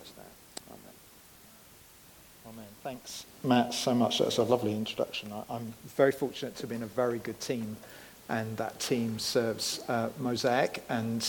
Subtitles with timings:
[0.00, 0.74] us now.
[0.74, 2.54] Amen.
[2.54, 2.70] Amen.
[2.82, 4.18] Thanks, Matt, so much.
[4.18, 5.32] That's a lovely introduction.
[5.32, 7.76] I, am very fortunate to be in a very good team,
[8.28, 10.82] and that team serves uh, Mosaic.
[10.88, 11.26] And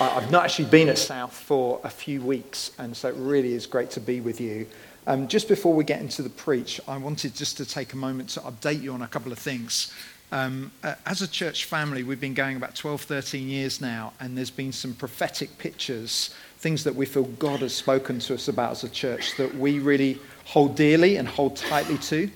[0.00, 3.54] I, have not actually been at South for a few weeks, and so it really
[3.54, 4.66] is great to be with you.
[5.06, 8.28] Um, just before we get into the preach, I wanted just to take a moment
[8.30, 9.92] to update you on a couple of things.
[10.32, 14.36] Um, uh, as a church family, we've been going about 12, 13 years now, and
[14.36, 18.72] there's been some prophetic pictures, things that we feel God has spoken to us about
[18.72, 22.30] as a church that we really hold dearly and hold tightly to.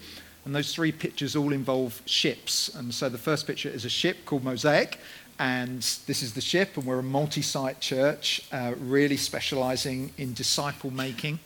[0.47, 2.75] And those three pictures all involve ships.
[2.75, 4.99] And so the first picture is a ship called Mosaic,
[5.39, 10.33] and this is the ship, and we're a multi site church, uh, really specializing in
[10.33, 11.39] disciple making.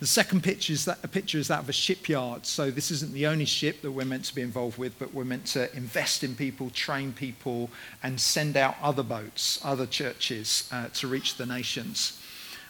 [0.00, 2.46] The second picture is, that, picture is that of a shipyard.
[2.46, 5.24] So this isn't the only ship that we're meant to be involved with, but we're
[5.24, 7.70] meant to invest in people, train people,
[8.02, 12.20] and send out other boats, other churches uh, to reach the nations.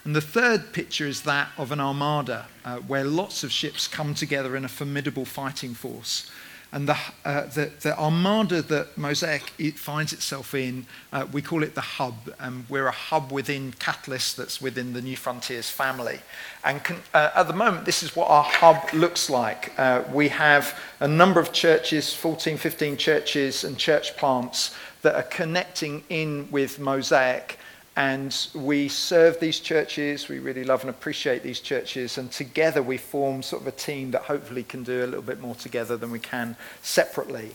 [0.05, 4.13] And the third picture is that of an armada, uh, where lots of ships come
[4.13, 6.29] together in a formidable fighting force.
[6.75, 11.63] And the, uh, the, the, armada that Mosaic it finds itself in, uh, we call
[11.63, 12.15] it the hub.
[12.37, 16.19] And we're a hub within Catalyst that's within the Newfrontiers family.
[16.65, 19.71] And can, uh, at the moment, this is what our hub looks like.
[19.79, 25.23] Uh, we have a number of churches, 14, 15 churches and church plants that are
[25.23, 27.57] connecting in with Mosaic
[27.95, 30.27] and we serve these churches.
[30.27, 32.17] We really love and appreciate these churches.
[32.17, 35.39] And together we form sort of a team that hopefully can do a little bit
[35.39, 37.51] more together than we can separately.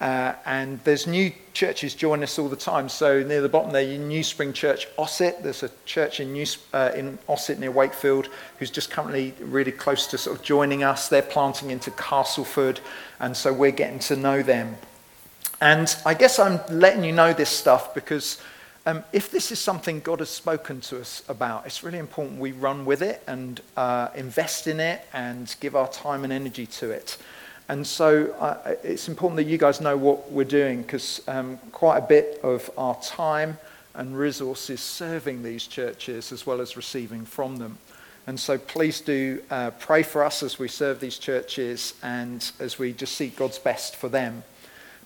[0.00, 2.88] Uh, and there's new churches join us all the time.
[2.88, 5.42] So near the bottom there, New Spring Church Ossett.
[5.42, 10.06] There's a church in, New, uh, in Ossett near Wakefield who's just currently really close
[10.06, 11.08] to sort of joining us.
[11.08, 12.80] They're planting into Castleford,
[13.18, 14.78] and so we're getting to know them.
[15.60, 18.40] And I guess I'm letting you know this stuff because
[18.86, 22.52] um, if this is something God has spoken to us about, it's really important we
[22.52, 26.90] run with it and uh, invest in it and give our time and energy to
[26.90, 27.18] it.
[27.68, 31.98] And so uh, it's important that you guys know what we're doing because um, quite
[31.98, 33.58] a bit of our time
[33.94, 37.78] and resources serving these churches as well as receiving from them.
[38.26, 42.78] And so please do uh, pray for us as we serve these churches and as
[42.78, 44.42] we just seek God's best for them.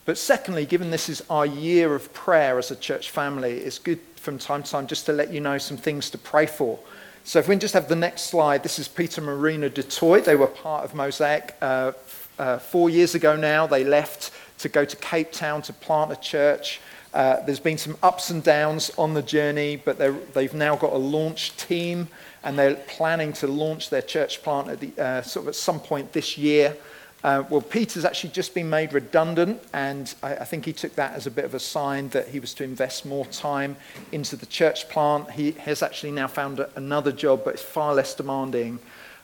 [0.05, 4.01] But secondly, given this is our year of prayer as a church family, it's good
[4.17, 6.79] from time to time just to let you know some things to pray for.
[7.25, 10.25] So if we can just have the next slide, this is Peter Marina du Toit.
[10.25, 11.93] They were part of Mosaic uh,
[12.39, 13.67] uh, four years ago now.
[13.67, 16.81] They left to go to Cape Town to plant a church.
[17.15, 19.99] Uh, there's been some ups and downs on the journey, but
[20.35, 22.09] they've now got a launch team
[22.43, 25.81] and they're planning to launch their church plant at, the, uh, sort of at some
[25.81, 26.77] point this year.
[27.25, 31.15] Uh, well, Peter's actually just been made redundant, and I, I, think he took that
[31.15, 33.77] as a bit of a sign that he was to invest more time
[34.13, 35.31] into the church plant.
[35.31, 38.79] He has actually now found a, another job, but it's far less demanding,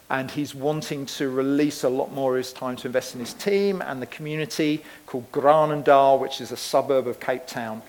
[0.09, 3.35] and he's wanting to release a lot more of his time to invest in his
[3.35, 7.83] team and the community called Granendal, which is a suburb of Cape Town.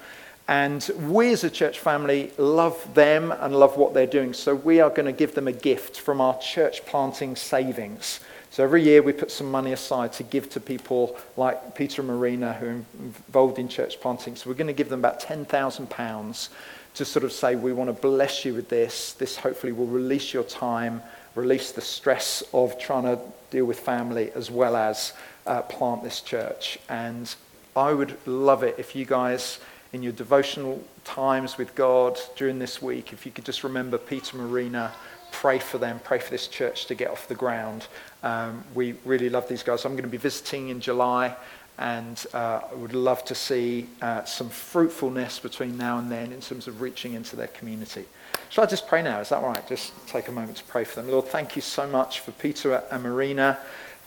[0.45, 4.81] And we as a church family love them and love what they're doing, so we
[4.81, 8.19] are going to give them a gift from our church planting savings.
[8.51, 12.11] So every year we put some money aside to give to people like Peter and
[12.11, 14.35] Marina who are involved in church planting.
[14.35, 16.49] So we're going to give them about £10,000
[16.95, 19.13] to sort of say, we want to bless you with this.
[19.13, 21.01] This hopefully will release your time,
[21.33, 25.13] release the stress of trying to deal with family as well as
[25.47, 26.77] uh, plant this church.
[26.89, 27.33] And
[27.77, 29.61] I would love it if you guys,
[29.93, 34.35] in your devotional times with God during this week, if you could just remember Peter
[34.35, 34.91] Marina
[35.31, 37.87] pray for them, pray for this church to get off the ground.
[38.23, 39.85] Um, we really love these guys.
[39.85, 41.35] I'm going to be visiting in July,
[41.77, 46.41] and uh, I would love to see uh, some fruitfulness between now and then in
[46.41, 48.05] terms of reaching into their community.
[48.49, 49.19] Shall I just pray now?
[49.19, 49.65] Is that right?
[49.67, 51.09] Just take a moment to pray for them.
[51.09, 53.57] Lord, thank you so much for Peter and Marina.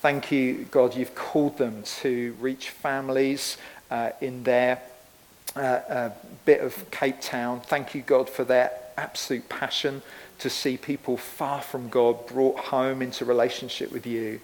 [0.01, 3.57] Thank you, God, you've called them to reach families
[3.91, 4.81] uh, in their
[5.57, 6.11] uh, uh,
[6.45, 7.61] bit of Cape Town.
[7.61, 10.03] Thank you, God, for their absolute passion
[10.45, 14.41] to see people far from God brought home into relationship with you.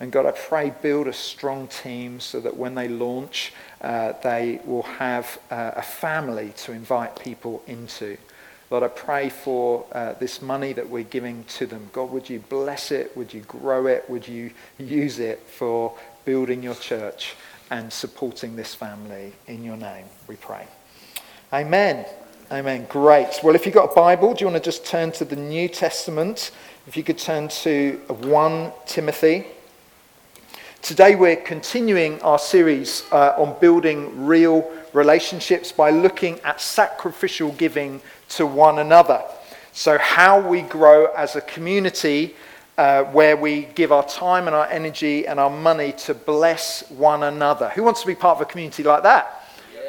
[0.00, 4.60] And God, I pray, build a strong team so that when they launch, uh, they
[4.64, 8.16] will have uh, a family to invite people into.
[8.70, 11.90] Lord, I pray for uh, this money that we're giving to them.
[11.92, 13.14] God, would you bless it?
[13.14, 14.08] Would you grow it?
[14.08, 15.94] Would you use it for
[16.24, 17.34] building your church
[17.70, 19.34] and supporting this family?
[19.46, 20.66] In your name, we pray.
[21.52, 22.06] Amen.
[22.52, 22.84] Amen.
[22.90, 23.40] Great.
[23.42, 25.68] Well, if you've got a Bible, do you want to just turn to the New
[25.68, 26.50] Testament?
[26.86, 29.46] If you could turn to 1 Timothy.
[30.82, 38.02] Today we're continuing our series uh, on building real relationships by looking at sacrificial giving
[38.28, 39.22] to one another.
[39.72, 42.36] So, how we grow as a community
[42.76, 47.22] uh, where we give our time and our energy and our money to bless one
[47.22, 47.70] another.
[47.70, 49.41] Who wants to be part of a community like that?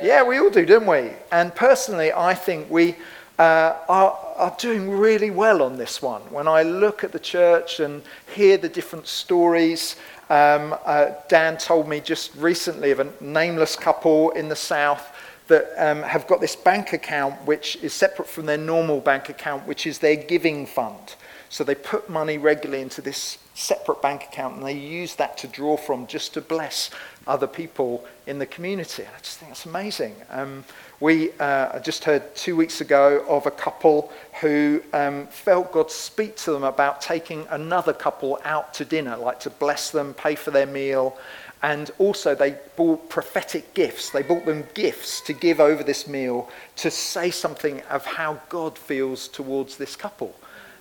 [0.04, 1.12] Yeah, we all do, don't we?
[1.32, 2.98] And personally, I think we
[3.40, 6.22] uh, are, are doing really well on this one.
[6.24, 8.02] When I look at the church and
[8.36, 9.96] hear the different stories,
[10.30, 15.16] um, uh, Dan told me just recently of a nameless couple in the south
[15.48, 19.66] that um, have got this bank account which is separate from their normal bank account,
[19.66, 21.16] which is their giving fund.
[21.48, 25.48] So they put money regularly into this separate bank account and they use that to
[25.48, 26.90] draw from just to bless
[27.28, 29.04] other people in the community.
[29.04, 30.16] I just think that's amazing.
[30.30, 30.64] Um,
[31.00, 34.12] we uh, just heard two weeks ago of a couple
[34.42, 39.40] who um, felt God speak to them about taking another couple out to dinner, like
[39.42, 41.18] to bless them, pay for their meal.
[41.62, 44.10] And also, they bought prophetic gifts.
[44.10, 48.78] They bought them gifts to give over this meal to say something of how God
[48.78, 50.36] feels towards this couple.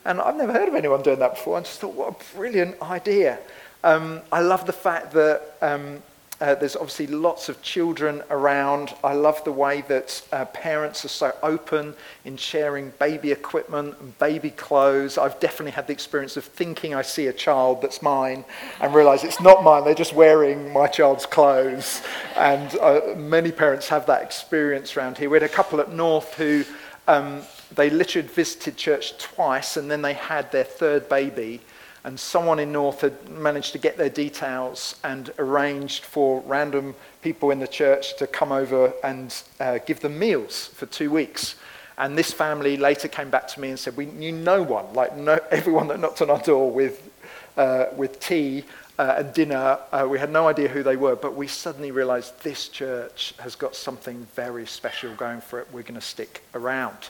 [0.05, 1.57] And I've never heard of anyone doing that before.
[1.57, 3.39] I just thought, what a brilliant idea.
[3.85, 6.03] Um, I love the fact that um,
[6.43, 8.93] uh, there's obviously lots of children around.
[9.05, 11.95] I love the way that uh, parents are so open
[12.25, 15.19] in sharing baby equipment and baby clothes.
[15.19, 18.45] I've definitely had the experience of thinking I see a child that's mine
[18.81, 22.03] and realize it's not mine, they're just wearing my child's clothes.
[22.35, 25.31] And uh, many parents have that experience around here.
[25.31, 26.65] We had a couple at North who
[27.07, 27.43] um,
[27.73, 31.61] they literally visited church twice and then they had their third baby
[32.05, 37.51] and someone in North had managed to get their details and arranged for random people
[37.51, 41.55] in the church to come over and uh, give them meals for two weeks.
[41.99, 45.17] And this family later came back to me and said, We knew no one, like
[45.17, 47.09] no, everyone that knocked on our door with,
[47.57, 48.65] uh, with tea
[48.99, 52.43] uh, and dinner, uh, we had no idea who they were, but we suddenly realized
[52.43, 55.69] this church has got something very special going for it.
[55.73, 57.09] We're going to stick around.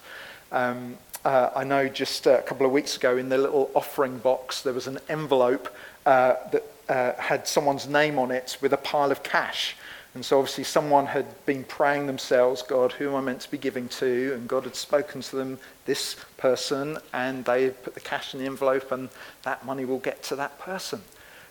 [0.51, 4.63] Um, uh, I know just a couple of weeks ago in the little offering box,
[4.63, 5.69] there was an envelope
[6.05, 9.77] uh, that uh, had someone's name on it with a pile of cash.
[10.15, 13.57] And so obviously someone had been praying themselves, God, who am I meant to be
[13.57, 14.35] giving to?
[14.35, 18.47] And God had spoken to them, this person, and they put the cash in the
[18.47, 19.09] envelope, and
[19.45, 21.01] that money will get to that person.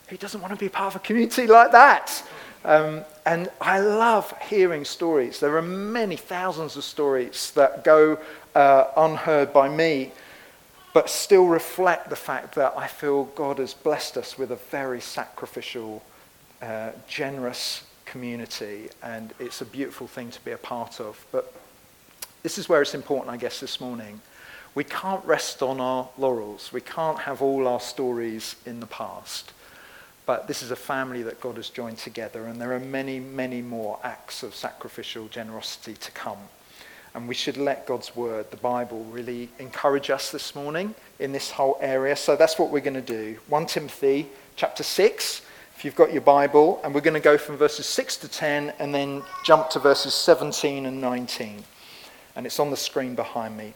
[0.10, 2.24] Who doesn't want to be part of a community like that?
[2.64, 5.40] Um, and I love hearing stories.
[5.40, 8.20] There are many thousands of stories that go
[8.54, 10.12] uh, unheard by me,
[10.94, 15.02] but still reflect the fact that I feel God has blessed us with a very
[15.02, 16.04] sacrificial,
[16.62, 21.26] uh, generous community, and it's a beautiful thing to be a part of.
[21.32, 21.54] But
[22.44, 24.22] this is where it's important, I guess, this morning.
[24.76, 26.72] We can't rest on our laurels.
[26.72, 29.54] We can't have all our stories in the past.
[30.26, 33.62] But this is a family that God has joined together, and there are many, many
[33.62, 36.38] more acts of sacrificial generosity to come.
[37.14, 41.52] And we should let God's word, the Bible, really encourage us this morning in this
[41.52, 42.16] whole area.
[42.16, 43.38] So that's what we're going to do.
[43.50, 45.42] 1 Timothy chapter 6,
[45.76, 48.74] if you've got your Bible, and we're going to go from verses 6 to 10
[48.80, 51.64] and then jump to verses 17 and 19.
[52.36, 53.74] And it's on the screen behind me.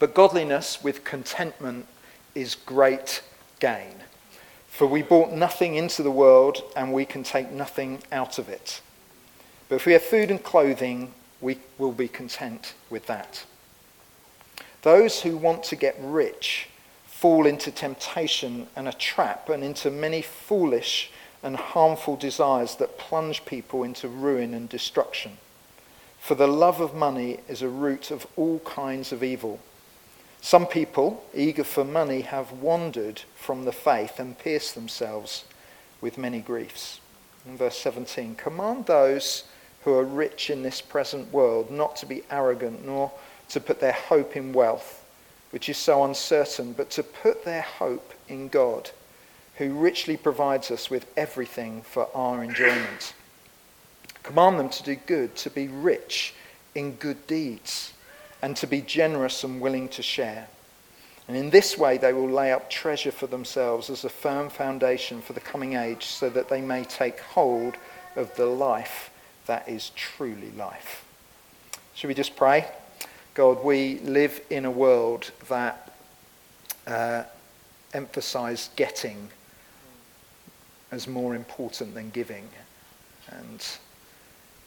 [0.00, 1.86] But godliness with contentment
[2.34, 3.22] is great
[3.60, 3.94] gain.
[4.78, 8.80] For we brought nothing into the world, and we can take nothing out of it.
[9.68, 13.44] But if we have food and clothing, we will be content with that.
[14.82, 16.68] Those who want to get rich
[17.06, 21.10] fall into temptation and a trap and into many foolish
[21.42, 25.38] and harmful desires that plunge people into ruin and destruction.
[26.20, 29.58] For the love of money is a root of all kinds of evil.
[30.40, 35.44] Some people, eager for money, have wandered from the faith and pierced themselves
[36.00, 37.00] with many griefs.
[37.46, 39.44] In verse 17, command those
[39.82, 43.10] who are rich in this present world not to be arrogant nor
[43.48, 45.04] to put their hope in wealth,
[45.50, 48.90] which is so uncertain, but to put their hope in God,
[49.56, 53.14] who richly provides us with everything for our enjoyment.
[54.22, 56.34] Command them to do good, to be rich
[56.74, 57.92] in good deeds
[58.42, 60.48] and to be generous and willing to share.
[61.26, 65.20] And in this way, they will lay up treasure for themselves as a firm foundation
[65.20, 67.76] for the coming age, so that they may take hold
[68.16, 69.10] of the life
[69.46, 71.04] that is truly life.
[71.94, 72.66] Should we just pray?
[73.34, 75.92] God, we live in a world that
[76.86, 77.24] uh,
[78.76, 79.28] getting
[80.90, 82.48] as more important than giving.
[83.30, 83.66] And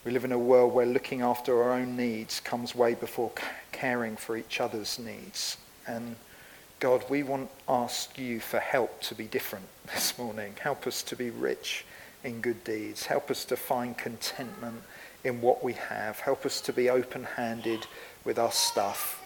[0.03, 3.31] we live in a world where looking after our own needs comes way before
[3.71, 5.57] caring for each other's needs.
[5.87, 6.15] And
[6.79, 10.55] God, we want to ask you for help to be different this morning.
[10.59, 11.85] Help us to be rich
[12.23, 13.05] in good deeds.
[13.05, 14.81] Help us to find contentment
[15.23, 16.19] in what we have.
[16.19, 17.85] Help us to be open handed
[18.25, 19.20] with our stuff.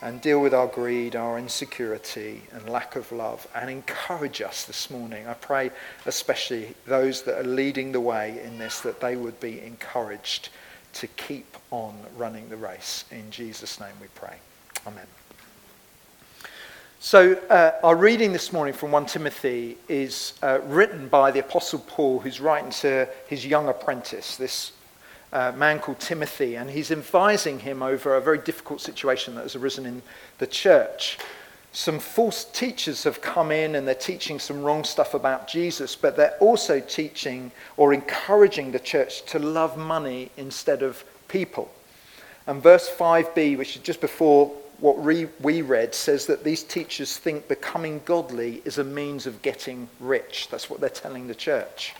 [0.00, 4.90] And deal with our greed, our insecurity, and lack of love, and encourage us this
[4.90, 5.26] morning.
[5.26, 5.70] I pray,
[6.06, 10.50] especially those that are leading the way in this, that they would be encouraged
[10.94, 13.04] to keep on running the race.
[13.10, 14.36] In Jesus' name we pray.
[14.86, 15.06] Amen.
[17.00, 21.78] So, uh, our reading this morning from 1 Timothy is uh, written by the Apostle
[21.86, 24.72] Paul, who's writing to his young apprentice, this
[25.32, 29.56] uh, man called Timothy, and he's advising him over a very difficult situation that has
[29.56, 30.02] arisen in
[30.38, 31.18] the church.
[31.72, 36.16] Some false teachers have come in and they're teaching some wrong stuff about Jesus, but
[36.16, 41.70] they're also teaching or encouraging the church to love money instead of people.
[42.46, 44.46] And verse 5b, which is just before
[44.80, 49.88] what we read, says that these teachers think becoming godly is a means of getting
[50.00, 50.48] rich.
[50.50, 51.94] That's what they're telling the church.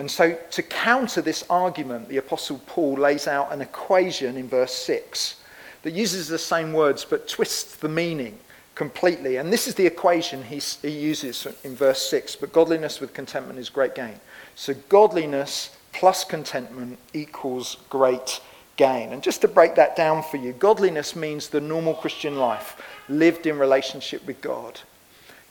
[0.00, 4.72] And so, to counter this argument, the Apostle Paul lays out an equation in verse
[4.72, 5.36] 6
[5.82, 8.38] that uses the same words but twists the meaning
[8.74, 9.36] completely.
[9.36, 13.58] And this is the equation he, he uses in verse 6 but godliness with contentment
[13.58, 14.18] is great gain.
[14.54, 18.40] So, godliness plus contentment equals great
[18.78, 19.12] gain.
[19.12, 22.80] And just to break that down for you, godliness means the normal Christian life
[23.10, 24.80] lived in relationship with God.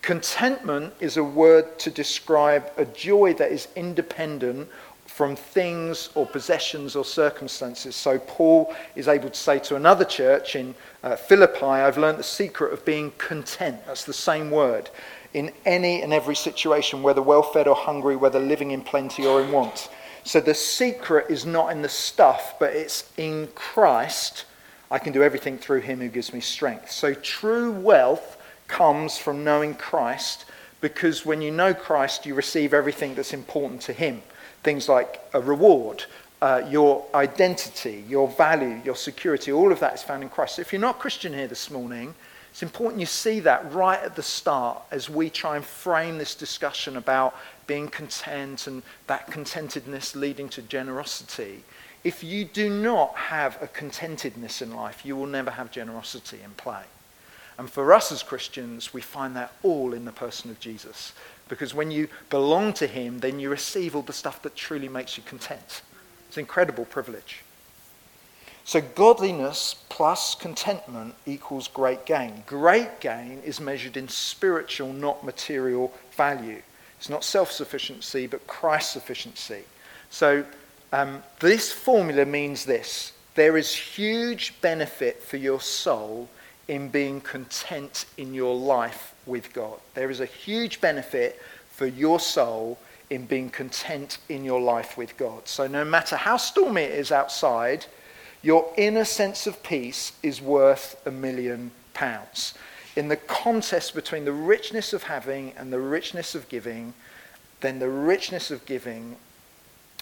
[0.01, 4.69] Contentment is a word to describe a joy that is independent
[5.05, 7.93] from things or possessions or circumstances.
[7.93, 12.23] So Paul is able to say to another church in uh, Philippi, I've learned the
[12.23, 13.85] secret of being content.
[13.85, 14.89] That's the same word.
[15.33, 19.41] In any and every situation, whether well fed or hungry, whether living in plenty or
[19.41, 19.89] in want.
[20.23, 24.45] So the secret is not in the stuff, but it's in Christ.
[24.89, 26.91] I can do everything through him who gives me strength.
[26.91, 28.37] So true wealth
[28.69, 30.45] comes from knowing Christ
[30.79, 34.21] because when you know Christ, you receive everything that's important to Him.
[34.63, 36.05] Things like a reward,
[36.41, 40.55] uh, your identity, your value, your security, all of that is found in Christ.
[40.55, 42.15] So if you're not Christian here this morning,
[42.49, 46.33] it's important you see that right at the start as we try and frame this
[46.33, 47.35] discussion about
[47.67, 51.63] being content and that contentedness leading to generosity.
[52.03, 56.51] If you do not have a contentedness in life, you will never have generosity in
[56.51, 56.83] play.
[57.59, 61.11] And for us as Christians, we find that all in the person of Jesus.
[61.49, 65.17] Because when you belong to him, then you receive all the stuff that truly makes
[65.17, 65.81] you content.
[66.29, 67.43] It's an incredible privilege.
[68.63, 72.43] So, godliness plus contentment equals great gain.
[72.45, 76.61] Great gain is measured in spiritual, not material value.
[76.97, 79.63] It's not self sufficiency, but Christ sufficiency.
[80.09, 80.45] So,
[80.93, 86.29] um, this formula means this there is huge benefit for your soul
[86.69, 89.79] in being content in your life with God.
[89.95, 92.77] There is a huge benefit for your soul
[93.09, 95.47] in being content in your life with God.
[95.47, 97.87] So, no matter how stormy it is outside,
[98.43, 102.53] your inner sense of peace is worth a million pounds.
[102.95, 106.93] In the contest between the richness of having and the richness of giving,
[107.61, 109.15] then the richness of giving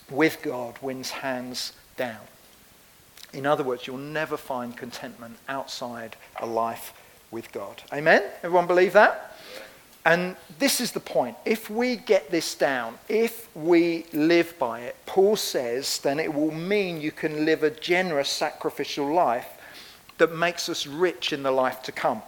[0.09, 2.19] with God wins hands down.
[3.33, 6.93] In other words, you'll never find contentment outside a life
[7.31, 7.81] with God.
[7.91, 8.23] Amen?
[8.43, 9.35] Everyone believe that?
[10.05, 11.35] And this is the point.
[11.43, 16.53] If we get this down, if we live by it, Paul says, then it will
[16.53, 19.49] mean you can live a generous sacrificial life
[20.17, 22.21] that makes us rich in the life to come.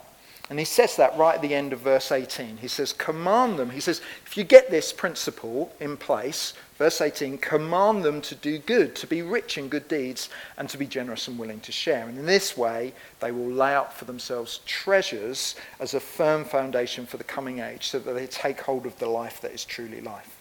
[0.49, 2.57] And he says that right at the end of verse 18.
[2.57, 3.69] He says, Command them.
[3.69, 8.57] He says, if you get this principle in place, verse 18, command them to do
[8.57, 12.07] good, to be rich in good deeds, and to be generous and willing to share.
[12.07, 17.05] And in this way, they will lay up for themselves treasures as a firm foundation
[17.05, 20.01] for the coming age, so that they take hold of the life that is truly
[20.01, 20.35] life.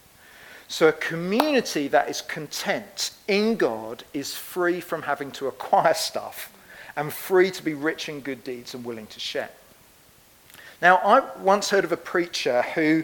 [0.69, 6.53] So, a community that is content in God is free from having to acquire stuff
[6.95, 9.51] and free to be rich in good deeds and willing to share.
[10.81, 13.03] Now, I once heard of a preacher who,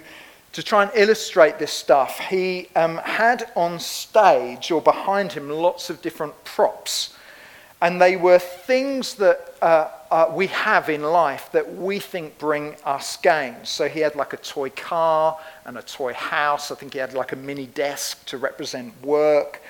[0.52, 5.90] to try and illustrate this stuff, he um, had on stage or behind him lots
[5.90, 7.16] of different props.
[7.82, 12.76] And they were things that uh, uh, we have in life that we think bring
[12.84, 13.56] us gain.
[13.64, 16.70] So he had like a toy car and a toy house.
[16.70, 19.60] I think he had like a mini desk to represent work.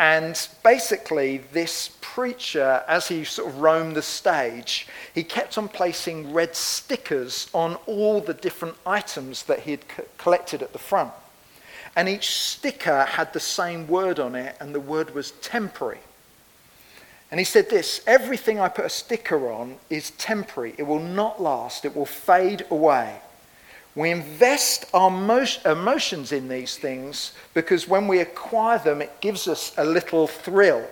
[0.00, 6.32] And basically, this preacher, as he sort of roamed the stage, he kept on placing
[6.32, 9.84] red stickers on all the different items that he had
[10.16, 11.12] collected at the front.
[11.94, 16.00] And each sticker had the same word on it, and the word was temporary.
[17.30, 21.42] And he said this everything I put a sticker on is temporary, it will not
[21.42, 23.20] last, it will fade away.
[24.00, 29.74] We invest our emotions in these things because when we acquire them, it gives us
[29.76, 30.88] a little thrill.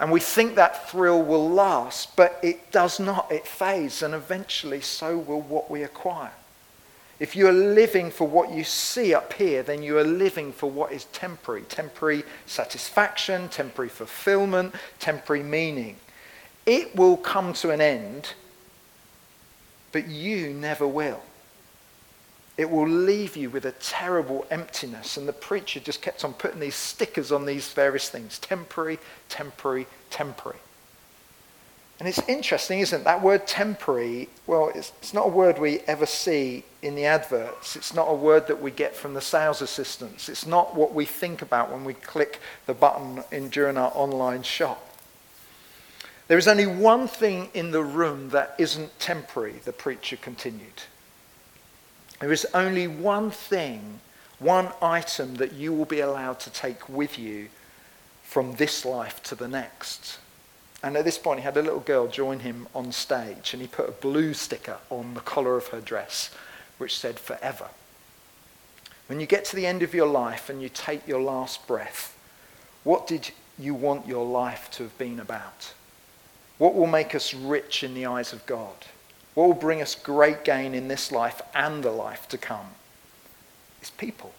[0.00, 3.30] And we think that thrill will last, but it does not.
[3.30, 6.32] It fades, and eventually so will what we acquire.
[7.20, 10.68] If you are living for what you see up here, then you are living for
[10.68, 15.94] what is temporary temporary satisfaction, temporary fulfillment, temporary meaning.
[16.66, 18.32] It will come to an end,
[19.92, 21.22] but you never will.
[22.58, 25.16] It will leave you with a terrible emptiness.
[25.16, 28.98] And the preacher just kept on putting these stickers on these various things temporary,
[29.28, 30.58] temporary, temporary.
[32.00, 33.04] And it's interesting, isn't it?
[33.04, 37.74] That word temporary, well, it's, it's, not a word we ever see in the adverts.
[37.74, 40.28] It's not a word that we get from the sales assistants.
[40.28, 44.44] It's not what we think about when we click the button in, during our online
[44.44, 44.84] shop.
[46.28, 50.82] There is only one thing in the room that isn't temporary, the preacher continued.
[52.20, 54.00] There is only one thing,
[54.38, 57.48] one item that you will be allowed to take with you
[58.22, 60.18] from this life to the next.
[60.82, 63.68] And at this point, he had a little girl join him on stage, and he
[63.68, 66.30] put a blue sticker on the collar of her dress,
[66.78, 67.68] which said forever.
[69.06, 72.16] When you get to the end of your life and you take your last breath,
[72.84, 75.72] what did you want your life to have been about?
[76.58, 78.86] What will make us rich in the eyes of God?
[79.38, 82.66] What will bring us great gain in this life and the life to come?
[83.80, 84.32] Is people.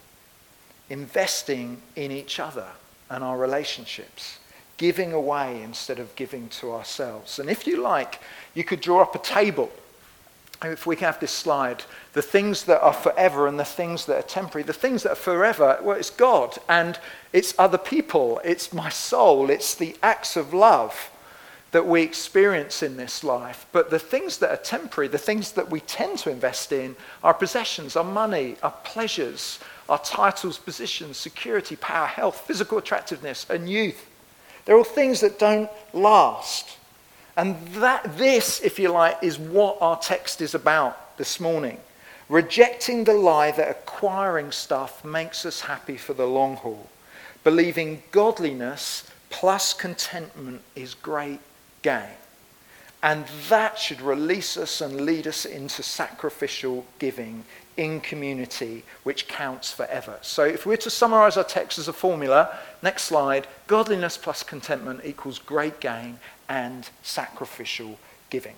[0.90, 2.66] Investing in each other
[3.10, 4.40] and our relationships
[4.76, 7.40] giving away instead of giving to ourselves.
[7.40, 8.20] And if you like,
[8.54, 9.72] you could draw up a table.
[10.62, 14.18] If we can have this slide, the things that are forever and the things that
[14.18, 14.64] are temporary.
[14.64, 17.00] The things that are forever, well, it's God and
[17.32, 21.10] it's other people, it's my soul, it's the acts of love
[21.72, 23.66] that we experience in this life.
[23.72, 27.34] But the things that are temporary, the things that we tend to invest in, our
[27.34, 34.08] possessions, our money, our pleasures, our titles, positions, security, power, health, physical attractiveness, and youth.
[34.66, 36.78] They're all things that don't last.
[37.38, 41.80] And that, this, if you like, is what our text is about this morning.
[42.28, 46.90] Rejecting the lie that acquiring stuff makes us happy for the long haul.
[47.44, 51.40] Believing godliness plus contentment is great
[51.82, 52.16] gain.
[53.02, 57.46] And that should release us and lead us into sacrificial giving
[57.78, 60.18] in community, which counts forever.
[60.22, 65.02] So, if we're to summarize our text as a formula, next slide godliness plus contentment
[65.06, 67.98] equals great gain and sacrificial
[68.30, 68.56] giving.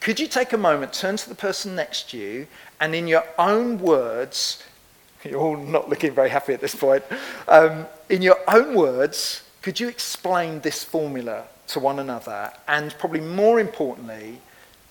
[0.00, 2.46] Could you take a moment, turn to the person next to you,
[2.80, 4.62] and in your own words,
[5.24, 7.02] you're all not looking very happy at this point,
[7.48, 12.50] um, in your own words, could you explain this formula to one another?
[12.68, 14.38] And probably more importantly,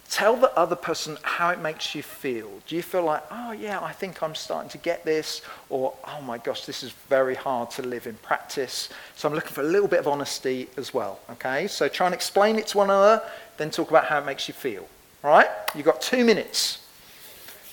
[0.08, 2.48] tell the other person how it makes you feel.
[2.68, 5.42] Do you feel like, oh, yeah, I think I'm starting to get this?
[5.72, 8.90] Or, oh my gosh, this is very hard to live in practice.
[9.16, 11.22] So I'm looking for a little bit of honesty as well.
[11.32, 11.66] Okay?
[11.66, 13.24] So try and explain it to one another,
[13.58, 14.88] then talk about how it makes you feel.
[15.24, 15.48] All right?
[15.74, 16.86] You've got two minutes.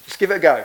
[0.06, 0.64] Just give it a go.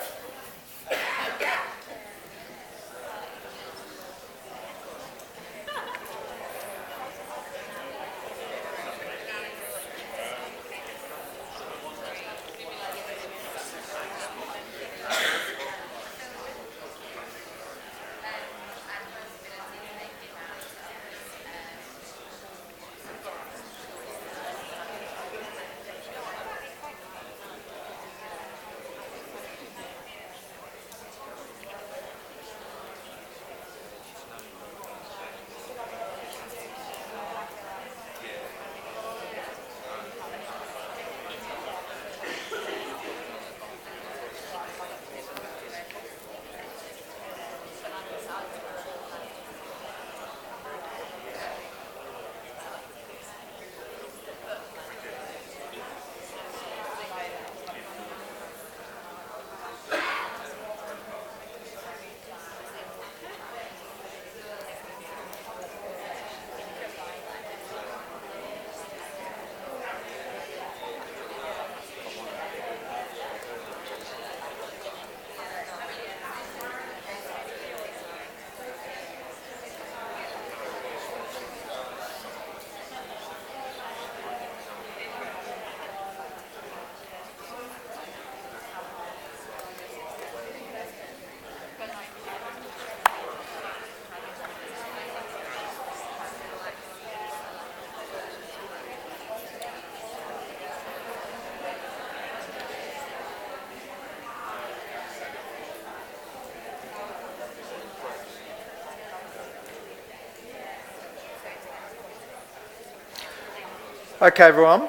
[114.22, 114.86] Okay, everyone.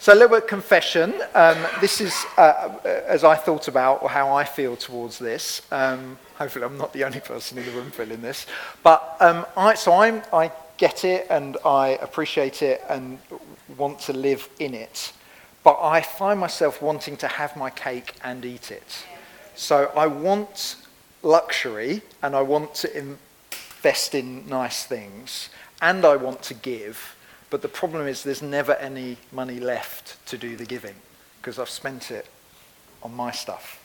[0.00, 1.14] So, a little bit of confession.
[1.36, 5.62] Um, this is uh, as I thought about how I feel towards this.
[5.70, 8.46] Um, hopefully, I'm not the only person in the room feeling this.
[8.82, 13.20] But um, I, so I'm, I get it and I appreciate it and
[13.76, 15.12] want to live in it.
[15.62, 19.06] But I find myself wanting to have my cake and eat it.
[19.54, 20.74] So I want
[21.22, 27.16] luxury and I want to invest in nice things and I want to give,
[27.50, 30.94] but the problem is there's never any money left to do the giving
[31.40, 32.26] because I've spent it
[33.02, 33.84] on my stuff.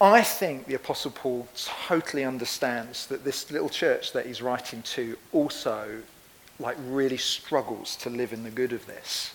[0.00, 5.16] I think the Apostle Paul totally understands that this little church that he's writing to
[5.32, 6.02] also
[6.58, 9.32] like really struggles to live in the good of this.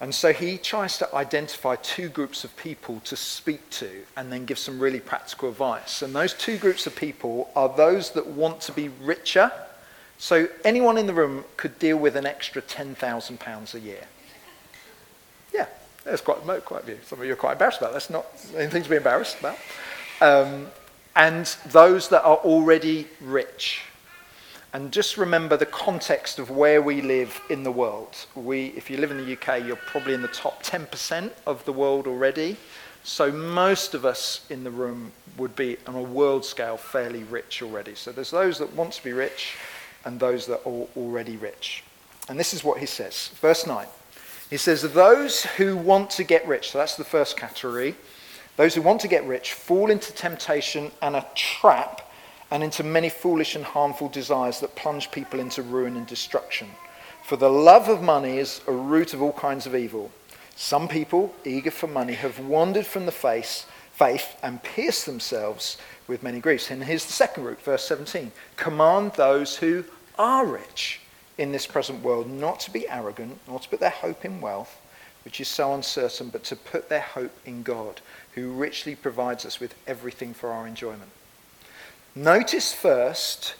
[0.00, 4.44] And so he tries to identify two groups of people to speak to and then
[4.44, 6.02] give some really practical advice.
[6.02, 9.50] And those two groups of people are those that want to be richer.
[10.18, 14.04] So anyone in the room could deal with an extra £10,000 a year.
[15.54, 15.66] Yeah,
[16.04, 16.98] that's quite, quite a few.
[17.06, 17.94] Some of you are quite embarrassed about that.
[17.94, 19.56] That's not anything to be embarrassed about.
[20.20, 20.66] Um,
[21.14, 23.82] and those that are already rich.
[24.72, 28.26] And just remember the context of where we live in the world.
[28.34, 31.72] We, if you live in the UK, you're probably in the top 10% of the
[31.72, 32.56] world already.
[33.04, 37.62] So most of us in the room would be, on a world scale, fairly rich
[37.62, 37.94] already.
[37.94, 39.56] So there's those that want to be rich
[40.04, 41.84] and those that are already rich.
[42.28, 43.30] And this is what he says.
[43.40, 43.86] Verse 9.
[44.50, 47.94] He says, Those who want to get rich, so that's the first category,
[48.56, 52.05] those who want to get rich fall into temptation and a trap
[52.50, 56.68] and into many foolish and harmful desires that plunge people into ruin and destruction.
[57.24, 60.10] For the love of money is a root of all kinds of evil.
[60.54, 66.22] Some people, eager for money, have wandered from the face, faith and pierced themselves with
[66.22, 66.70] many griefs.
[66.70, 68.30] And here's the second root, verse 17.
[68.56, 69.84] Command those who
[70.18, 71.00] are rich
[71.38, 74.80] in this present world not to be arrogant, not to put their hope in wealth,
[75.24, 78.00] which is so uncertain, but to put their hope in God,
[78.34, 81.10] who richly provides us with everything for our enjoyment.
[82.18, 83.56] Notice first,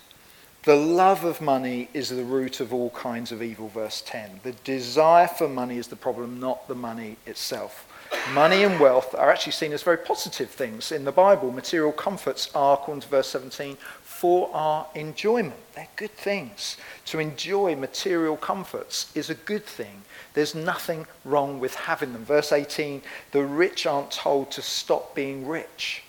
[0.63, 4.41] the love of money is the root of all kinds of evil, verse 10.
[4.45, 7.87] The desire for money is the problem, not the money itself.
[8.33, 11.53] Money and wealth are actually seen as very positive things in the Bible.
[11.53, 15.61] Material comforts are, according to verse 17, for our enjoyment.
[15.75, 16.79] They're good things.
[17.07, 20.01] To enjoy material comforts is a good thing.
[20.33, 22.25] There's nothing wrong with having them.
[22.25, 26.05] Verse 18 the rich aren't told to stop being rich.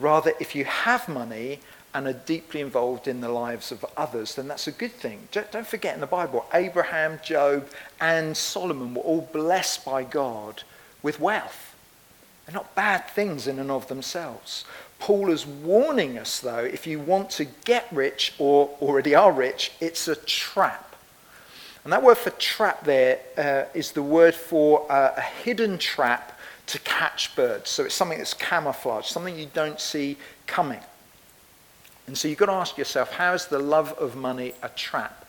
[0.00, 1.60] Rather, if you have money
[1.92, 5.28] and are deeply involved in the lives of others, then that's a good thing.
[5.30, 7.68] Don't forget in the Bible, Abraham, Job,
[8.00, 10.62] and Solomon were all blessed by God
[11.02, 11.76] with wealth.
[12.46, 14.64] They're not bad things in and of themselves.
[14.98, 19.72] Paul is warning us, though, if you want to get rich or already are rich,
[19.80, 20.96] it's a trap.
[21.84, 26.38] And that word for trap there uh, is the word for uh, a hidden trap
[26.70, 27.70] to catch birds.
[27.70, 30.80] So it's something that's camouflaged, something you don't see coming.
[32.06, 35.26] And so you've got to ask yourself, how is the love of money a trap?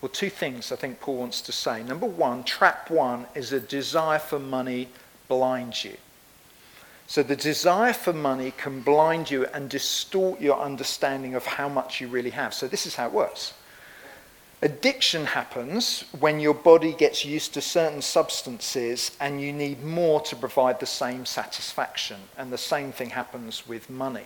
[0.00, 1.82] Well, two things I think Paul wants to say.
[1.82, 4.88] Number one, trap one is a desire for money
[5.28, 5.96] blinds you.
[7.08, 12.00] So the desire for money can blind you and distort your understanding of how much
[12.00, 12.52] you really have.
[12.52, 13.54] So this is how it works.
[14.62, 20.34] Addiction happens when your body gets used to certain substances and you need more to
[20.34, 22.16] provide the same satisfaction.
[22.38, 24.24] And the same thing happens with money.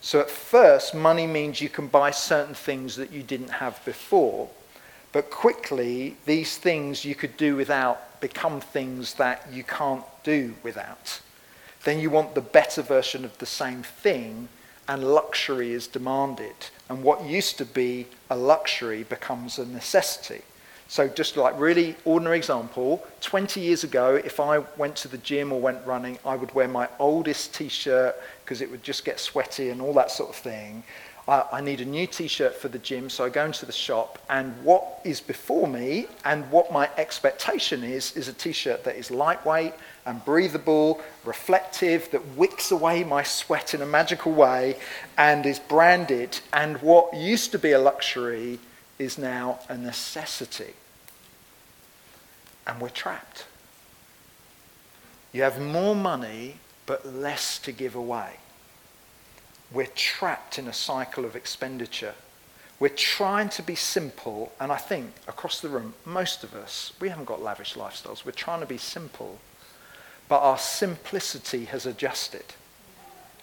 [0.00, 4.48] So at first, money means you can buy certain things that you didn't have before.
[5.12, 11.20] But quickly, these things you could do without become things that you can't do without.
[11.84, 14.48] Then you want the better version of the same thing,
[14.88, 16.54] and luxury is demanded.
[16.88, 20.42] And what used to be a luxury becomes a necessity.
[20.90, 25.52] So, just like really ordinary example, 20 years ago, if I went to the gym
[25.52, 29.20] or went running, I would wear my oldest t shirt because it would just get
[29.20, 30.82] sweaty and all that sort of thing.
[31.28, 33.72] I, I need a new t shirt for the gym, so I go into the
[33.72, 38.82] shop, and what is before me and what my expectation is, is a t shirt
[38.84, 39.74] that is lightweight
[40.08, 44.78] and breathable, reflective, that wicks away my sweat in a magical way,
[45.18, 46.40] and is branded.
[46.52, 48.58] And what used to be a luxury
[48.98, 50.72] is now a necessity.
[52.66, 53.46] And we're trapped.
[55.32, 58.36] You have more money, but less to give away.
[59.70, 62.14] We're trapped in a cycle of expenditure.
[62.80, 67.10] We're trying to be simple, and I think across the room, most of us, we
[67.10, 68.24] haven't got lavish lifestyles.
[68.24, 69.38] We're trying to be simple,
[70.28, 72.44] but our simplicity has adjusted.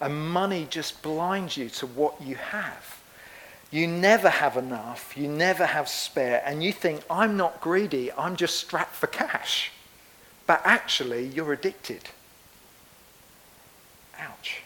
[0.00, 3.00] And money just blinds you to what you have.
[3.70, 8.36] You never have enough, you never have spare, and you think, I'm not greedy, I'm
[8.36, 9.72] just strapped for cash.
[10.46, 12.02] But actually, you're addicted.
[14.20, 14.62] Ouch.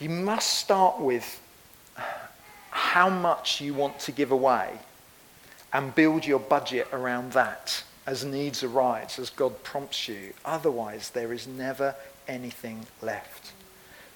[0.00, 1.40] You must start with
[2.70, 4.78] how much you want to give away
[5.72, 10.32] and build your budget around that as needs arise, as God prompts you.
[10.42, 11.94] Otherwise, there is never
[12.26, 13.52] anything left.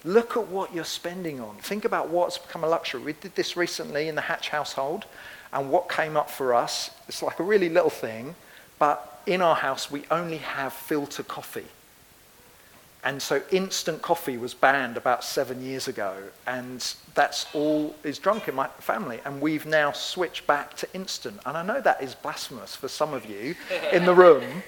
[0.03, 1.57] Look at what you're spending on.
[1.57, 3.03] Think about what's become a luxury.
[3.03, 5.05] We did this recently in the Hatch household,
[5.53, 8.33] and what came up for us, it's like a really little thing,
[8.79, 11.67] but in our house, we only have filter coffee.
[13.05, 16.15] And so instant coffee was banned about seven years ago,
[16.47, 19.19] and that's all is drunk in my family.
[19.25, 21.39] And we've now switched back to instant.
[21.45, 23.55] And I know that is blasphemous for some of you
[23.91, 24.63] in the room,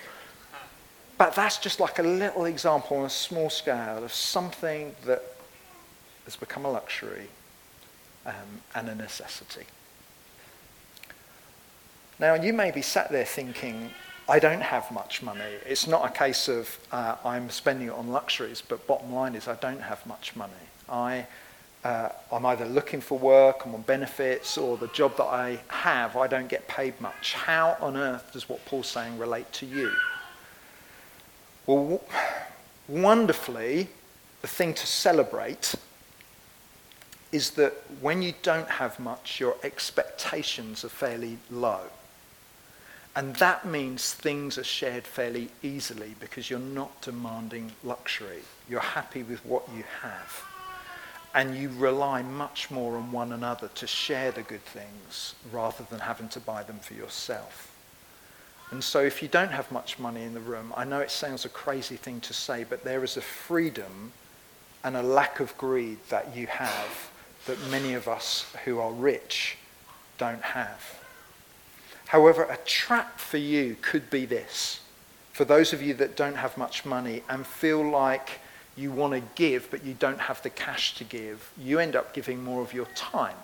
[1.17, 5.23] but that's just like a little example on a small scale of something that
[6.25, 7.27] has become a luxury
[8.25, 8.33] um,
[8.73, 9.65] and a necessity.
[12.19, 13.91] Now, you may be sat there thinking,
[14.27, 15.53] I don't have much money.
[15.67, 19.47] It's not a case of uh, I'm spending it on luxuries, but bottom line is
[19.47, 20.53] I don't have much money.
[20.89, 21.27] I,
[21.83, 26.17] uh, I'm either looking for work, I'm on benefits, or the job that I have,
[26.17, 27.33] I don't get paid much.
[27.33, 29.91] How on earth does what Paul's saying relate to you?
[31.67, 31.83] Well,
[32.87, 33.89] w- wonderfully,
[34.41, 35.75] the thing to celebrate
[37.31, 41.81] is that when you don't have much, your expectations are fairly low.
[43.15, 48.41] And that means things are shared fairly easily because you're not demanding luxury.
[48.69, 50.43] You're happy with what you have.
[51.33, 55.99] And you rely much more on one another to share the good things rather than
[55.99, 57.71] having to buy them for yourself.
[58.71, 61.45] And so if you don't have much money in the room, I know it sounds
[61.45, 64.11] a crazy thing to say, but there is a freedom
[64.83, 67.11] and a lack of greed that you have
[67.45, 69.57] that many of us who are rich
[70.17, 71.04] don't have.
[72.07, 74.81] However, a trap for you could be this.
[75.33, 78.39] For those of you that don't have much money and feel like
[78.77, 82.13] you want to give, but you don't have the cash to give, you end up
[82.13, 83.35] giving more of your time.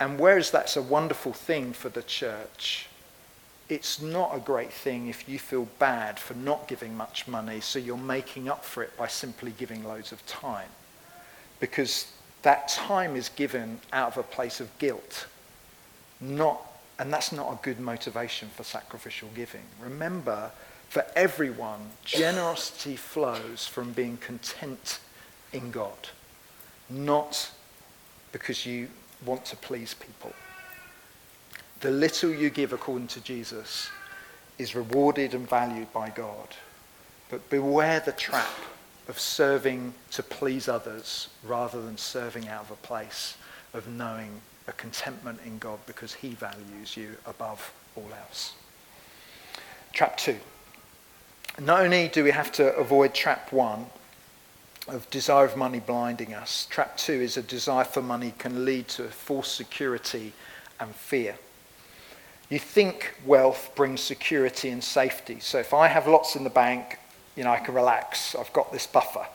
[0.00, 2.88] And whereas that's a wonderful thing for the church,
[3.68, 7.78] it's not a great thing if you feel bad for not giving much money, so
[7.78, 10.68] you're making up for it by simply giving loads of time.
[11.60, 15.26] Because that time is given out of a place of guilt,
[16.20, 16.60] not
[16.98, 19.64] and that's not a good motivation for sacrificial giving.
[19.80, 20.50] Remember,
[20.88, 25.00] for everyone, generosity flows from being content
[25.52, 26.08] in God,
[26.88, 27.50] not
[28.32, 28.88] because you
[29.24, 30.32] want to please people.
[31.80, 33.90] The little you give according to Jesus
[34.58, 36.48] is rewarded and valued by God.
[37.30, 38.54] But beware the trap
[39.08, 43.36] of serving to please others rather than serving out of a place
[43.72, 48.54] of knowing a contentment in God because he values you above all else.
[49.92, 50.36] Trap two.
[51.60, 53.86] Not only do we have to avoid trap one
[54.88, 58.88] of desire of money blinding us, trap two is a desire for money can lead
[58.88, 60.32] to false security
[60.80, 61.36] and fear.
[62.50, 65.40] You think wealth brings security and safety.
[65.40, 66.98] So if I have lots in the bank,
[67.36, 68.34] you know, I can relax.
[68.34, 69.26] I've got this buffer.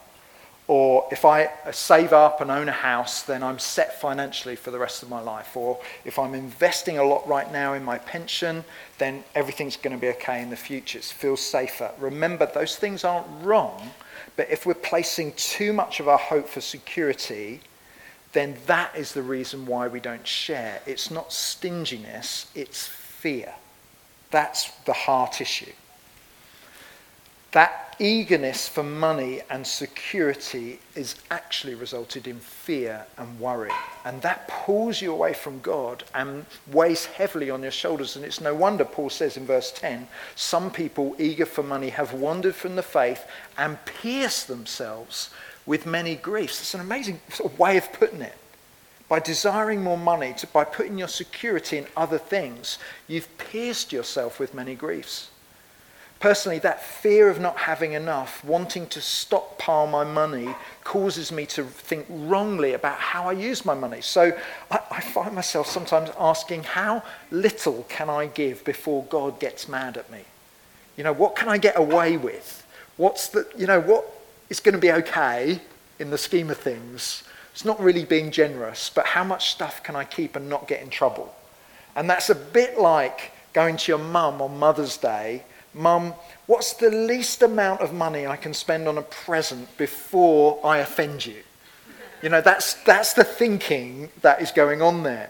[0.70, 4.78] Or if I save up and own a house, then I'm set financially for the
[4.78, 5.58] rest of my life.
[5.58, 8.64] Or if I'm investing a lot right now in my pension,
[9.00, 11.00] then everything's going to be okay in the future.
[11.00, 11.90] It feels safer.
[11.98, 13.90] Remember, those things aren't wrong,
[14.36, 17.62] but if we're placing too much of our hope for security,
[18.34, 20.84] then that is the reason why we don't share.
[20.86, 23.56] It's not stinginess, it's fear.
[24.30, 25.72] That's the heart issue.
[27.52, 33.72] That eagerness for money and security is actually resulted in fear and worry.
[34.06, 38.16] And that pulls you away from God and weighs heavily on your shoulders.
[38.16, 42.14] And it's no wonder Paul says in verse 10 some people eager for money have
[42.14, 43.26] wandered from the faith
[43.58, 45.32] and pierced themselves
[45.66, 46.62] with many griefs.
[46.62, 48.38] It's an amazing sort of way of putting it.
[49.10, 54.40] By desiring more money, to, by putting your security in other things, you've pierced yourself
[54.40, 55.32] with many griefs.
[56.20, 60.54] Personally, that fear of not having enough, wanting to stockpile my money,
[60.84, 64.02] causes me to think wrongly about how I use my money.
[64.02, 64.38] So
[64.70, 69.96] I, I, find myself sometimes asking, how little can I give before God gets mad
[69.96, 70.24] at me?
[70.98, 72.68] You know, what can I get away with?
[72.98, 74.06] What's the, you know, what
[74.50, 75.62] is going to be okay
[76.00, 77.24] in the scheme of things?
[77.54, 80.82] It's not really being generous, but how much stuff can I keep and not get
[80.82, 81.34] in trouble?
[81.96, 86.14] And that's a bit like going to your mum on Mother's Day Mum,
[86.48, 91.26] what's the least amount of money I can spend on a present before I offend
[91.26, 91.44] you?
[92.22, 95.30] You know, that's, that's the thinking that is going on there.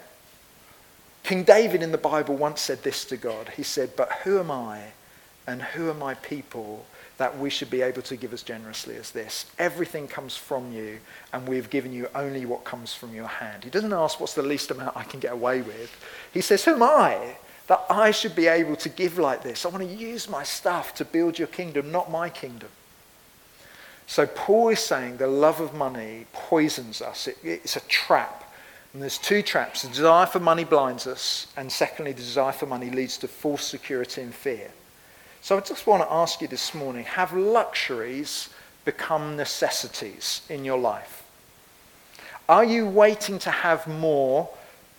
[1.23, 3.49] King David in the Bible once said this to God.
[3.55, 4.81] He said, But who am I
[5.45, 6.85] and who are my people
[7.17, 9.45] that we should be able to give as generously as this?
[9.59, 10.99] Everything comes from you,
[11.33, 13.63] and we've given you only what comes from your hand.
[13.63, 15.95] He doesn't ask what's the least amount I can get away with.
[16.33, 17.35] He says, Who am I
[17.69, 19.63] that I should be able to give like this?
[19.63, 22.69] I want to use my stuff to build your kingdom, not my kingdom.
[24.07, 27.27] So Paul is saying the love of money poisons us.
[27.27, 28.51] It, it's a trap.
[28.91, 29.83] And there's two traps.
[29.83, 33.63] The desire for money blinds us, and secondly, the desire for money leads to false
[33.63, 34.71] security and fear.
[35.41, 38.49] So I just want to ask you this morning, have luxuries
[38.83, 41.23] become necessities in your life?
[42.49, 44.49] Are you waiting to have more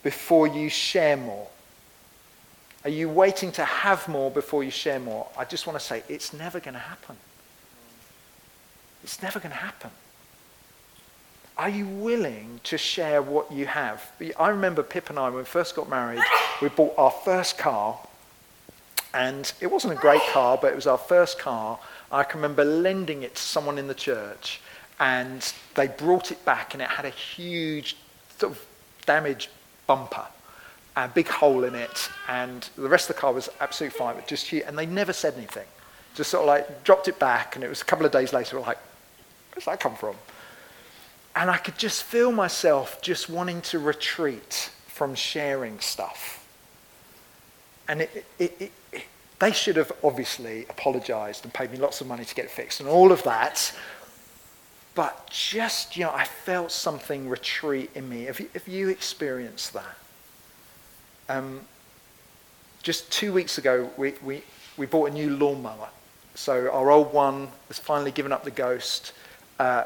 [0.04, 1.48] before you share more?
[2.82, 5.28] Are you waiting to have more before you share more?
[5.36, 7.16] I just want to say it's never going to happen.
[9.04, 9.90] It's never going to happen.
[11.58, 14.10] Are you willing to share what you have?
[14.38, 16.22] I remember Pip and I, when we first got married,
[16.62, 17.98] we bought our first car.
[19.12, 21.78] And it wasn't a great car, but it was our first car.
[22.10, 24.62] I can remember lending it to someone in the church.
[24.98, 27.96] And they brought it back, and it had a huge
[28.38, 28.66] sort of
[29.04, 29.50] damaged
[29.86, 30.26] bumper
[30.96, 34.26] a big hole in it, and the rest of the car was absolutely fine, but
[34.26, 35.66] just and they never said anything.
[36.14, 38.58] Just sort of like dropped it back, and it was a couple of days later,
[38.60, 38.78] like,
[39.52, 40.16] where's that come from?
[41.36, 46.46] And I could just feel myself just wanting to retreat from sharing stuff.
[47.88, 49.02] And it, it, it,
[49.38, 52.80] they should have obviously apologized and paid me lots of money to get it fixed
[52.80, 53.72] and all of that.
[54.94, 58.24] But just, you know, I felt something retreat in me.
[58.24, 59.96] Have you, have you experienced that?
[61.30, 61.60] Um,
[62.82, 64.42] just two weeks ago, we, we,
[64.76, 65.88] we bought a new lawnmower.
[66.34, 69.12] So our old one has finally given up the ghost.
[69.56, 69.84] Uh,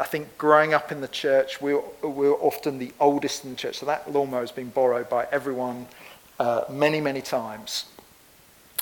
[0.00, 3.50] I think growing up in the church, we were, we were often the oldest in
[3.50, 3.80] the church.
[3.80, 5.88] So that lawnmower has been borrowed by everyone
[6.40, 7.84] uh, many, many times.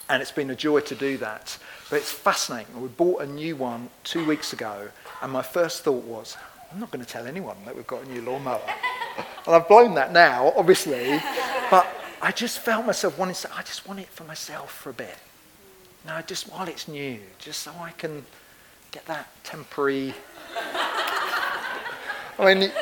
[0.08, 1.58] And it's been a joy to do that.
[1.88, 2.80] But it's fascinating.
[2.80, 4.90] We bought a new one two weeks ago.
[5.22, 6.36] And my first thought was,
[6.72, 8.60] I'm not going to tell anyone that we've got a new lawnmower.
[9.46, 11.20] and I've blown that now, obviously.
[11.70, 11.86] But
[12.20, 15.16] I just felt myself wanting to, I just want it for myself for a bit.
[16.06, 18.24] No, just while it's new, just so I can
[18.90, 20.14] get that temporary
[22.40, 22.72] I mean,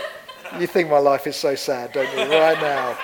[0.61, 2.97] you think my life is so sad, don't you, right now?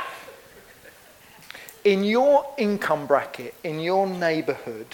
[1.83, 4.87] In your income bracket, in your neighborhood,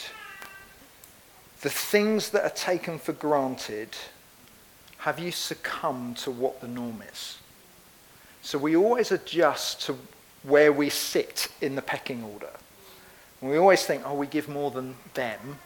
[1.61, 3.91] the things that are taken for granted,
[4.99, 7.37] have you succumbed to what the norm is?
[8.41, 9.99] So we always adjust to
[10.43, 12.51] where we sit in the pecking order.
[13.41, 15.59] And we always think, oh, we give more than them.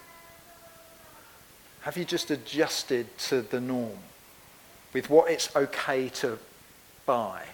[1.82, 3.98] Have you just adjusted to the norm
[4.92, 6.38] with what it's okay to
[7.04, 7.44] buy?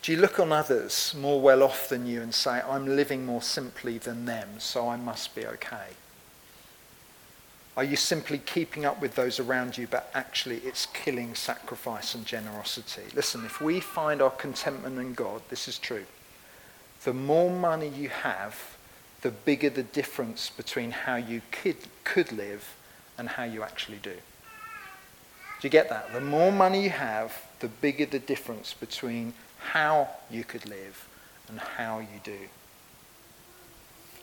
[0.00, 3.40] Do you look on others more well off than you and say, I'm living more
[3.40, 5.88] simply than them, so I must be okay?
[7.76, 12.24] Are you simply keeping up with those around you, but actually it's killing sacrifice and
[12.24, 13.02] generosity?
[13.14, 16.04] Listen, if we find our contentment in God, this is true.
[17.02, 18.76] The more money you have,
[19.22, 22.76] the bigger the difference between how you could, could live
[23.18, 24.14] and how you actually do.
[24.14, 26.12] Do you get that?
[26.12, 31.08] The more money you have, the bigger the difference between how you could live
[31.48, 32.38] and how you do.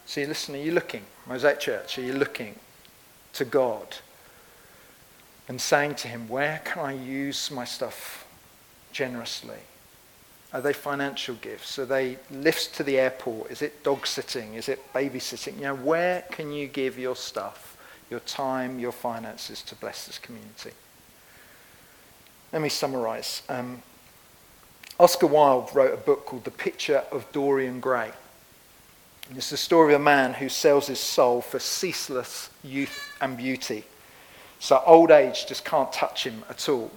[0.06, 2.56] See, listen, are you looking, Mosaic Church, are you looking
[3.34, 3.98] to God
[5.48, 8.26] and saying to Him, where can I use my stuff
[8.92, 9.60] generously?
[10.54, 11.80] Are they financial gifts?
[11.80, 13.52] Are they lifts to the airport?
[13.52, 14.56] Is it dog sitting?
[14.56, 15.56] Is it babysitting?
[15.56, 17.78] You know, where can you give your stuff,
[18.10, 20.72] your time, your finances to bless this community?
[22.52, 23.44] Let me summarize.
[23.48, 23.82] Um,
[25.00, 28.12] Oscar Wilde wrote a book called The Picture of Dorian Gray.
[29.32, 33.38] And it's the story of a man who sells his soul for ceaseless youth and
[33.38, 33.86] beauty.
[34.60, 36.92] So old age just can't touch him at all.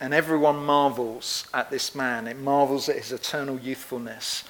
[0.00, 2.26] And everyone marvels at this man.
[2.26, 4.44] It marvels at his eternal youthfulness.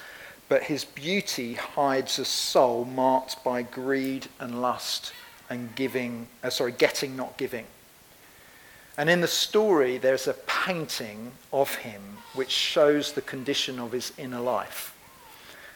[0.47, 5.11] But his beauty hides a soul marked by greed and lust
[5.49, 7.65] and giving, uh, sorry, getting, not giving.
[8.97, 12.01] And in the story, there's a painting of him
[12.33, 14.94] which shows the condition of his inner life.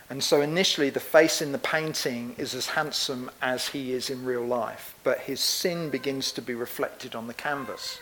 [0.09, 4.25] And so initially, the face in the painting is as handsome as he is in
[4.25, 7.99] real life, but his sin begins to be reflected on the canvas.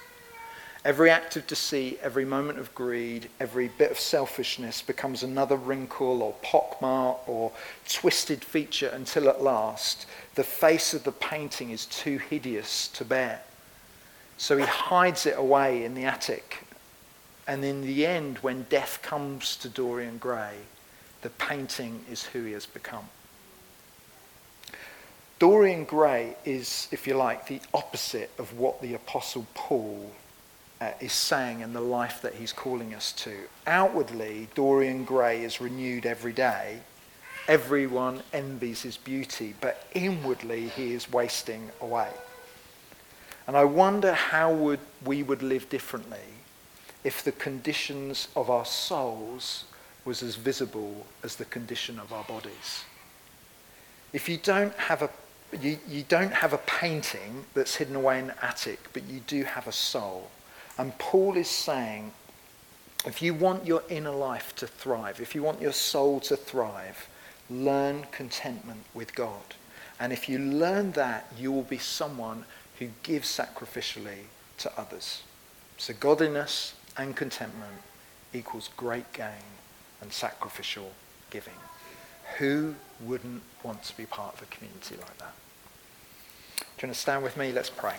[0.85, 6.21] Every act of deceit, every moment of greed, every bit of selfishness becomes another wrinkle
[6.23, 7.51] or pockmark or
[7.89, 10.05] twisted feature until at last
[10.35, 13.41] the face of the painting is too hideous to bear.
[14.37, 16.63] So he hides it away in the attic.
[17.45, 20.55] And in the end, when death comes to Dorian Gray,
[21.21, 23.09] the painting is who he has become.
[25.39, 30.11] Dorian Gray is, if you like, the opposite of what the Apostle Paul
[30.81, 33.35] uh, is saying in the life that he's calling us to.
[33.67, 36.79] Outwardly, Dorian Gray is renewed every day.
[37.47, 42.09] Everyone envies his beauty, but inwardly he is wasting away.
[43.45, 46.17] And I wonder how would we would live differently
[47.03, 49.63] if the conditions of our souls
[50.07, 52.85] was as visible as the condition of our bodies.
[54.13, 55.09] If you don't have a
[55.61, 59.43] you, you don't have a painting that's hidden away in the attic, but you do
[59.43, 60.29] have a soul.
[60.77, 62.11] And Paul is saying,
[63.05, 67.07] if you want your inner life to thrive, if you want your soul to thrive,
[67.49, 69.55] learn contentment with God.
[69.99, 72.43] And if you learn that, you will be someone
[72.79, 74.27] who gives sacrificially
[74.59, 75.23] to others.
[75.77, 77.81] So godliness and contentment
[78.33, 79.56] equals great gain
[80.01, 80.91] and sacrificial
[81.29, 81.53] giving.
[82.37, 85.33] Who wouldn't want to be part of a community like that?
[86.57, 87.51] Do you want to stand with me?
[87.51, 87.95] Let's pray.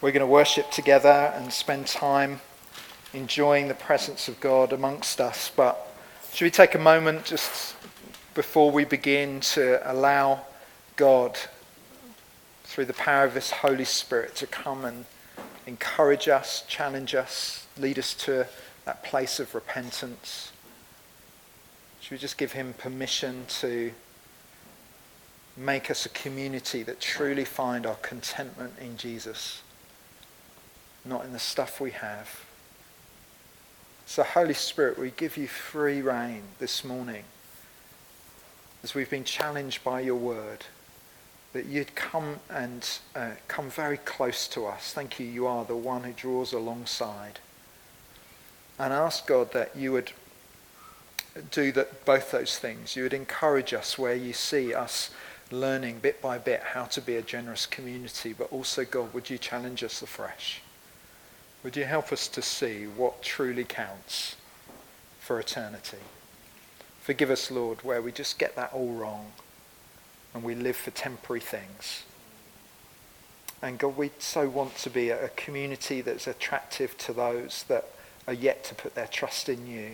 [0.00, 2.40] We're going to worship together and spend time
[3.12, 5.50] enjoying the presence of God amongst us.
[5.54, 5.94] But
[6.32, 7.74] should we take a moment just
[8.34, 10.40] before we begin to allow
[10.96, 11.38] God,
[12.70, 15.04] through the power of His Holy Spirit, to come and
[15.66, 18.46] encourage us, challenge us, lead us to
[18.84, 20.52] that place of repentance?
[22.00, 23.92] Should we just give Him permission to
[25.56, 29.62] make us a community that truly find our contentment in Jesus?
[31.04, 32.44] not in the stuff we have.
[34.06, 37.24] So, Holy Spirit, we give you free rein this morning
[38.82, 40.64] as we've been challenged by your word
[41.52, 44.92] that you'd come and uh, come very close to us.
[44.92, 47.40] Thank you, you are the one who draws alongside.
[48.78, 50.12] And ask God that you would
[51.50, 52.96] do that, both those things.
[52.96, 55.10] You would encourage us where you see us
[55.50, 59.36] learning bit by bit how to be a generous community, but also, God, would you
[59.36, 60.62] challenge us afresh?
[61.64, 64.36] Would you help us to see what truly counts
[65.18, 65.98] for eternity?
[67.00, 69.32] Forgive us, Lord, where we just get that all wrong
[70.34, 72.04] and we live for temporary things.
[73.62, 77.84] And God, we so want to be a community that's attractive to those that
[78.26, 79.92] are yet to put their trust in you.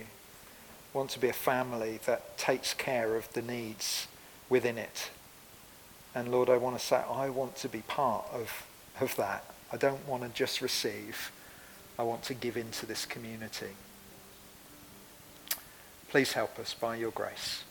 [0.93, 4.07] Want to be a family that takes care of the needs
[4.49, 5.09] within it.
[6.15, 8.65] And Lord, I want to say, I want to be part of,
[9.01, 9.43] of that.
[9.71, 11.31] I don't want to just receive.
[11.99, 13.71] I want to give into this community.
[16.09, 17.63] Please help us by your grace.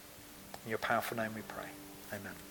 [0.64, 1.68] In your powerful name we pray.
[2.12, 2.45] Amen.